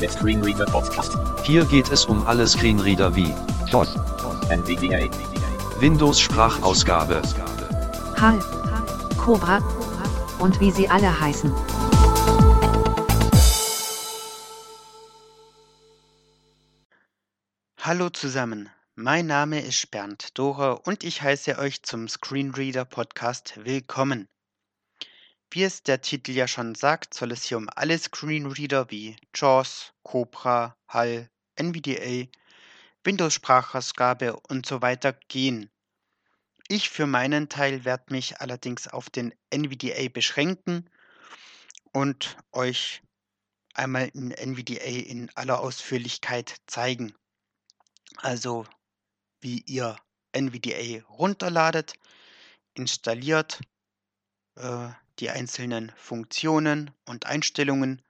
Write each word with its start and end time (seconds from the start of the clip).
Der 0.00 0.10
Screenreader 0.10 0.66
Podcast. 0.66 1.18
Hier 1.42 1.64
geht 1.64 1.90
es 1.90 2.04
um 2.04 2.24
alle 2.24 2.46
Screenreader 2.46 3.16
wie 3.16 3.34
DOS. 3.72 3.96
NVDA. 4.48 5.10
Windows 5.80 6.20
Sprachausgabe, 6.20 7.20
HAL, 8.16 8.38
Cobra 9.16 9.58
und 10.38 10.60
wie 10.60 10.70
sie 10.70 10.88
alle 10.88 11.20
heißen. 11.20 11.52
Hallo 17.80 18.10
zusammen, 18.10 18.68
mein 18.94 19.26
Name 19.26 19.60
ist 19.60 19.90
Bernd 19.90 20.38
Dora 20.38 20.72
und 20.72 21.02
ich 21.02 21.22
heiße 21.22 21.58
euch 21.58 21.82
zum 21.82 22.06
Screenreader 22.06 22.84
Podcast 22.84 23.54
willkommen. 23.64 24.28
Wie 25.50 25.62
es 25.62 25.82
der 25.82 26.02
Titel 26.02 26.32
ja 26.32 26.46
schon 26.46 26.74
sagt, 26.74 27.14
soll 27.14 27.32
es 27.32 27.44
hier 27.44 27.56
um 27.56 27.70
alle 27.74 27.98
Screenreader 27.98 28.90
wie 28.90 29.16
JAWS, 29.34 29.94
Cobra, 30.02 30.76
HAL, 30.88 31.30
NVDA, 31.56 32.28
Windows 33.02 33.34
Sprachausgabe 33.34 34.38
und 34.48 34.66
so 34.66 34.82
weiter 34.82 35.14
gehen. 35.28 35.70
Ich 36.68 36.90
für 36.90 37.06
meinen 37.06 37.48
Teil 37.48 37.86
werde 37.86 38.12
mich 38.12 38.42
allerdings 38.42 38.88
auf 38.88 39.08
den 39.08 39.34
NVDA 39.48 40.10
beschränken 40.10 40.90
und 41.92 42.36
euch 42.52 43.02
einmal 43.72 44.08
in 44.08 44.32
NVDA 44.32 44.84
in 44.84 45.30
aller 45.34 45.60
Ausführlichkeit 45.60 46.56
zeigen. 46.66 47.14
Also 48.18 48.66
wie 49.40 49.60
ihr 49.60 49.96
NVDA 50.32 51.02
runterladet, 51.08 51.94
installiert, 52.74 53.60
äh, 54.56 54.90
die 55.18 55.30
einzelnen 55.30 55.92
Funktionen 55.96 56.90
und 57.04 57.26
Einstellungen 57.26 58.02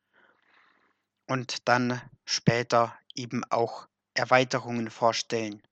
und 1.26 1.68
dann 1.68 2.00
später 2.24 2.96
eben 3.14 3.44
auch 3.44 3.88
Erweiterungen 4.14 4.90
vorstellen. 4.90 5.62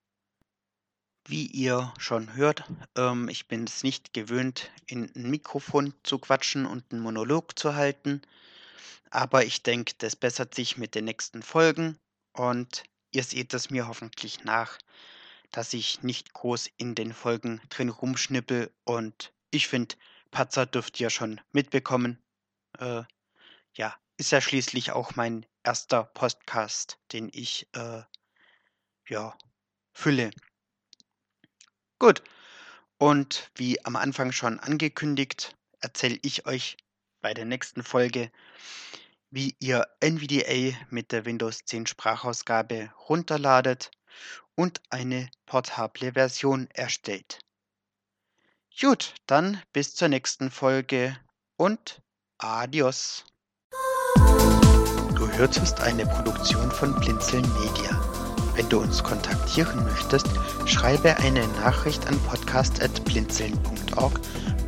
Wie 1.29 1.47
ihr 1.47 1.93
schon 1.99 2.35
hört, 2.35 2.65
ähm, 2.97 3.29
ich 3.29 3.49
bin 3.49 3.65
es 3.65 3.83
nicht 3.83 4.13
gewöhnt, 4.13 4.71
in 4.87 5.11
ein 5.17 5.31
Mikrofon 5.31 5.93
zu 6.05 6.19
quatschen 6.19 6.67
und 6.67 6.85
einen 6.93 7.03
Monolog 7.03 7.59
zu 7.59 7.75
halten, 7.75 8.23
aber 9.11 9.45
ich 9.45 9.63
denke, 9.63 9.95
das 9.99 10.15
bessert 10.15 10.55
sich 10.55 10.77
mit 10.77 10.95
den 10.95 11.07
nächsten 11.07 11.43
Folgen 11.43 11.99
und 12.33 12.85
ihr 13.11 13.25
seht 13.25 13.55
es 13.55 13.71
mir 13.71 13.89
hoffentlich 13.89 14.45
nach, 14.45 14.79
dass 15.51 15.73
ich 15.73 16.03
nicht 16.03 16.33
groß 16.33 16.71
in 16.77 16.95
den 16.95 17.13
Folgen 17.13 17.61
drin 17.71 17.89
rumschnippel 17.89 18.71
und 18.85 19.33
ich 19.51 19.69
finde, 19.69 19.97
Patzer 20.37 20.67
dürft 20.67 21.01
ihr 21.01 21.09
schon 21.09 21.41
mitbekommen. 21.53 22.23
Äh, 22.79 23.05
ja, 23.73 23.97
ist 24.19 24.33
ja 24.33 24.43
schließlich 24.43 24.93
auch 24.93 25.17
mein 25.17 25.47
erster 25.63 26.05
Podcast, 26.05 26.99
den 27.13 27.31
ich 27.33 27.67
äh, 27.73 28.03
ja 29.09 29.35
fülle. 29.95 30.31
Gut. 31.99 32.23
Und 32.99 33.51
wie 33.55 33.83
am 33.87 33.97
Anfang 33.97 34.31
schon 34.31 34.61
angekündigt, 34.61 35.57
erzähle 35.81 36.19
ich 36.21 36.45
euch 36.45 36.77
bei 37.23 37.33
der 37.33 37.47
nächsten 37.47 37.83
Folge, 37.83 38.31
wie 39.31 39.57
ihr 39.59 39.87
NVDA 40.01 40.77
mit 40.91 41.13
der 41.13 41.25
Windows 41.25 41.65
10 41.65 41.87
Sprachausgabe 41.87 42.93
runterladet 43.09 43.91
und 44.55 44.83
eine 44.91 45.31
portable 45.47 46.13
Version 46.13 46.69
erstellt. 46.75 47.39
Gut, 48.79 49.15
dann 49.27 49.63
bis 49.73 49.95
zur 49.95 50.09
nächsten 50.09 50.51
Folge 50.51 51.17
und 51.57 52.03
adios. 52.37 53.25
Du 55.15 55.31
hörtest 55.33 55.81
eine 55.81 56.05
Produktion 56.05 56.71
von 56.71 56.95
Blinzeln 57.01 57.51
Media. 57.55 57.99
Wenn 58.55 58.69
du 58.69 58.81
uns 58.81 59.03
kontaktieren 59.03 59.83
möchtest, 59.85 60.27
schreibe 60.67 61.17
eine 61.17 61.49
Nachricht 61.49 62.07
an 62.07 62.21
podcast.blinzeln.org 62.25 64.21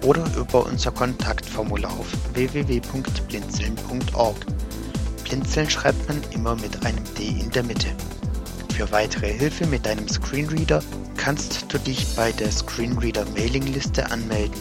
oder 0.02 0.24
über 0.36 0.64
unser 0.64 0.90
Kontaktformular 0.90 1.92
auf 1.92 2.10
www.blinzeln.org. 2.32 4.46
Blinzeln 5.24 5.68
schreibt 5.68 6.08
man 6.08 6.22
immer 6.30 6.56
mit 6.56 6.82
einem 6.86 7.04
D 7.14 7.28
in 7.28 7.50
der 7.50 7.62
Mitte. 7.62 7.94
Für 8.78 8.90
weitere 8.92 9.32
Hilfe 9.32 9.66
mit 9.66 9.84
deinem 9.86 10.06
Screenreader 10.06 10.84
kannst 11.16 11.64
du 11.68 11.78
dich 11.78 12.06
bei 12.14 12.30
der 12.30 12.52
Screenreader 12.52 13.24
Mailingliste 13.34 14.08
anmelden. 14.08 14.54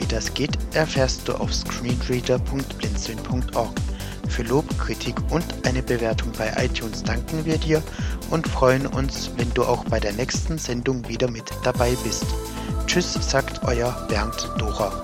Wie 0.00 0.06
das 0.06 0.34
geht, 0.34 0.58
erfährst 0.74 1.28
du 1.28 1.34
auf 1.34 1.54
screenreader.blinzeln.org. 1.54 3.70
Für 4.28 4.42
Lob, 4.42 4.66
Kritik 4.80 5.14
und 5.30 5.44
eine 5.64 5.84
Bewertung 5.84 6.32
bei 6.36 6.52
iTunes 6.64 7.04
danken 7.04 7.44
wir 7.44 7.58
dir 7.58 7.80
und 8.30 8.48
freuen 8.48 8.88
uns, 8.88 9.30
wenn 9.36 9.54
du 9.54 9.62
auch 9.62 9.84
bei 9.84 10.00
der 10.00 10.14
nächsten 10.14 10.58
Sendung 10.58 11.08
wieder 11.08 11.30
mit 11.30 11.48
dabei 11.62 11.92
bist. 12.02 12.26
Tschüss, 12.88 13.12
sagt 13.12 13.62
euer 13.62 13.92
Bernd 14.08 14.50
Dora. 14.58 15.00